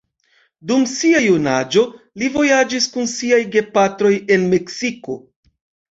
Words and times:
Dum 0.69 0.85
sia 0.93 1.19
junaĝo 1.25 1.83
li 2.21 2.31
vojaĝis 2.37 2.87
kun 2.97 3.07
siaj 3.15 3.41
gepatroj 3.57 4.13
en 4.37 4.49
Meksiko. 4.55 5.19